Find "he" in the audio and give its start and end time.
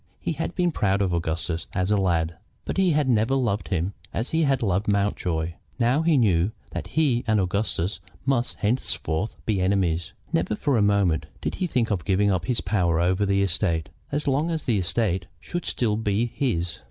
0.19-0.31, 2.77-2.89, 4.31-4.41, 6.01-6.17, 6.87-7.23, 11.61-11.67